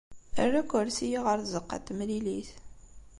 [0.41, 2.49] Err akersi-a ɣer tzeɣɣa n temlilit.